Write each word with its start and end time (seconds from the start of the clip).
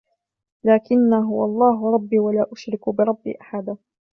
لكنا 0.63 1.17
هو 1.19 1.45
الله 1.45 1.93
ربي 1.93 2.19
ولا 2.19 2.45
أشرك 2.51 2.89
بربي 2.89 3.37
أحدا 3.41 3.77